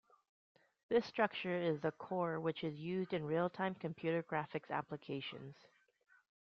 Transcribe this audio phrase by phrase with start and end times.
[0.89, 5.53] This structure is the core which is used in real-time computer graphics applications.